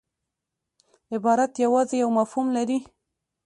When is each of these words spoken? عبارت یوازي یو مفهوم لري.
عبارت 1.15 1.51
یوازي 1.65 1.95
یو 2.03 2.09
مفهوم 2.19 2.47
لري. 2.57 2.79